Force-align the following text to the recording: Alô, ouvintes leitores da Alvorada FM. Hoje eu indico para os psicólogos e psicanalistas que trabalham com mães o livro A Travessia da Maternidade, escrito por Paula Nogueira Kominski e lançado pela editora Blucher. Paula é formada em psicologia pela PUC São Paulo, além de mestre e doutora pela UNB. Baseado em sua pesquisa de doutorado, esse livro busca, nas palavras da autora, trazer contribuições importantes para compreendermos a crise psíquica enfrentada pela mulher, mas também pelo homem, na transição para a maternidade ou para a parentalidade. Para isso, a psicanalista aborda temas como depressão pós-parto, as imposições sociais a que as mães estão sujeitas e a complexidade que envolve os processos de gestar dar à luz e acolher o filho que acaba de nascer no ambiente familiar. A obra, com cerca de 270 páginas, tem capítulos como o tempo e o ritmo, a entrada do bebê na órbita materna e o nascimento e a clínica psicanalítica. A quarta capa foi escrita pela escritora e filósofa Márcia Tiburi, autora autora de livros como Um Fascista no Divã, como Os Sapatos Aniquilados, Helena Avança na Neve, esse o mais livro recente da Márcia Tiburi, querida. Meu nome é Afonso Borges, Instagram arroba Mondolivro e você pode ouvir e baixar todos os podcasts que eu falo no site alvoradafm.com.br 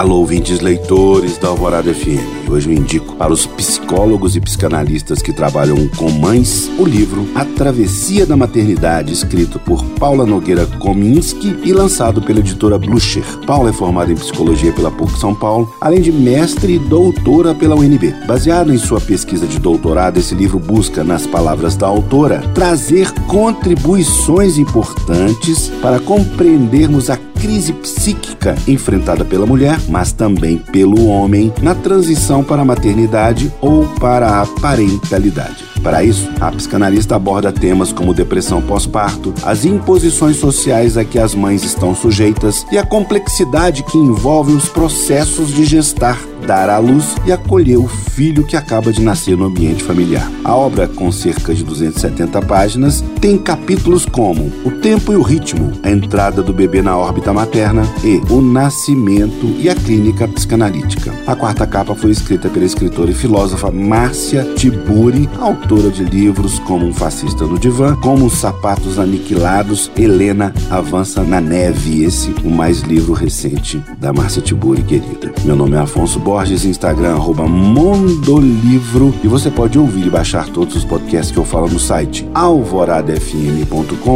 Alô, 0.00 0.14
ouvintes 0.20 0.60
leitores 0.60 1.36
da 1.36 1.48
Alvorada 1.48 1.92
FM. 1.92 2.48
Hoje 2.50 2.70
eu 2.70 2.74
indico 2.74 3.16
para 3.16 3.30
os 3.30 3.44
psicólogos 3.44 4.34
e 4.34 4.40
psicanalistas 4.40 5.20
que 5.20 5.30
trabalham 5.30 5.76
com 5.94 6.10
mães 6.10 6.70
o 6.78 6.86
livro 6.86 7.28
A 7.34 7.44
Travessia 7.44 8.24
da 8.24 8.34
Maternidade, 8.34 9.12
escrito 9.12 9.58
por 9.58 9.84
Paula 9.98 10.24
Nogueira 10.24 10.64
Kominski 10.78 11.54
e 11.64 11.70
lançado 11.74 12.22
pela 12.22 12.38
editora 12.38 12.78
Blucher. 12.78 13.22
Paula 13.46 13.68
é 13.68 13.72
formada 13.74 14.10
em 14.10 14.14
psicologia 14.14 14.72
pela 14.72 14.90
PUC 14.90 15.18
São 15.20 15.34
Paulo, 15.34 15.70
além 15.82 16.00
de 16.00 16.10
mestre 16.10 16.76
e 16.76 16.78
doutora 16.78 17.54
pela 17.54 17.76
UNB. 17.76 18.14
Baseado 18.26 18.72
em 18.72 18.78
sua 18.78 19.02
pesquisa 19.02 19.46
de 19.46 19.58
doutorado, 19.58 20.16
esse 20.16 20.34
livro 20.34 20.58
busca, 20.58 21.04
nas 21.04 21.26
palavras 21.26 21.76
da 21.76 21.86
autora, 21.86 22.38
trazer 22.54 23.10
contribuições 23.26 24.56
importantes 24.56 25.68
para 25.82 26.00
compreendermos 26.00 27.10
a 27.10 27.18
crise 27.40 27.72
psíquica 27.72 28.54
enfrentada 28.68 29.24
pela 29.24 29.46
mulher, 29.46 29.78
mas 29.88 30.12
também 30.12 30.58
pelo 30.58 31.06
homem, 31.08 31.52
na 31.62 31.74
transição 31.74 32.44
para 32.44 32.62
a 32.62 32.64
maternidade 32.64 33.52
ou 33.60 33.84
para 33.98 34.42
a 34.42 34.46
parentalidade. 34.60 35.69
Para 35.82 36.04
isso, 36.04 36.28
a 36.38 36.50
psicanalista 36.52 37.16
aborda 37.16 37.50
temas 37.50 37.90
como 37.90 38.12
depressão 38.12 38.60
pós-parto, 38.60 39.32
as 39.42 39.64
imposições 39.64 40.36
sociais 40.36 40.98
a 40.98 41.04
que 41.06 41.18
as 41.18 41.34
mães 41.34 41.64
estão 41.64 41.94
sujeitas 41.94 42.66
e 42.70 42.76
a 42.76 42.84
complexidade 42.84 43.82
que 43.84 43.96
envolve 43.96 44.52
os 44.52 44.68
processos 44.68 45.48
de 45.54 45.64
gestar 45.64 46.20
dar 46.46 46.70
à 46.70 46.78
luz 46.78 47.14
e 47.26 47.32
acolher 47.32 47.76
o 47.76 47.86
filho 47.86 48.42
que 48.44 48.56
acaba 48.56 48.90
de 48.92 49.02
nascer 49.02 49.36
no 49.36 49.44
ambiente 49.44 49.84
familiar. 49.84 50.28
A 50.42 50.54
obra, 50.56 50.88
com 50.88 51.12
cerca 51.12 51.54
de 51.54 51.62
270 51.62 52.40
páginas, 52.42 53.04
tem 53.20 53.36
capítulos 53.36 54.04
como 54.06 54.50
o 54.64 54.70
tempo 54.80 55.12
e 55.12 55.16
o 55.16 55.22
ritmo, 55.22 55.70
a 55.82 55.90
entrada 55.90 56.42
do 56.42 56.52
bebê 56.52 56.80
na 56.80 56.96
órbita 56.96 57.30
materna 57.32 57.82
e 58.02 58.20
o 58.32 58.40
nascimento 58.40 59.54
e 59.60 59.68
a 59.68 59.74
clínica 59.76 60.26
psicanalítica. 60.26 61.12
A 61.26 61.36
quarta 61.36 61.66
capa 61.66 61.94
foi 61.94 62.10
escrita 62.10 62.48
pela 62.48 62.64
escritora 62.64 63.10
e 63.10 63.14
filósofa 63.14 63.70
Márcia 63.70 64.42
Tiburi, 64.56 65.28
autora 65.40 65.69
autora 65.74 65.88
de 65.92 66.02
livros 66.02 66.58
como 66.58 66.84
Um 66.84 66.92
Fascista 66.92 67.46
no 67.46 67.56
Divã, 67.56 67.94
como 67.94 68.26
Os 68.26 68.32
Sapatos 68.34 68.98
Aniquilados, 68.98 69.88
Helena 69.96 70.52
Avança 70.68 71.22
na 71.22 71.40
Neve, 71.40 72.02
esse 72.02 72.34
o 72.44 72.50
mais 72.50 72.80
livro 72.80 73.12
recente 73.12 73.80
da 73.96 74.12
Márcia 74.12 74.42
Tiburi, 74.42 74.82
querida. 74.82 75.32
Meu 75.44 75.54
nome 75.54 75.76
é 75.76 75.78
Afonso 75.78 76.18
Borges, 76.18 76.64
Instagram 76.64 77.12
arroba 77.14 77.46
Mondolivro 77.46 79.14
e 79.22 79.28
você 79.28 79.48
pode 79.48 79.78
ouvir 79.78 80.08
e 80.08 80.10
baixar 80.10 80.48
todos 80.48 80.74
os 80.74 80.84
podcasts 80.84 81.30
que 81.30 81.38
eu 81.38 81.44
falo 81.44 81.68
no 81.68 81.78
site 81.78 82.28
alvoradafm.com.br 82.34 84.10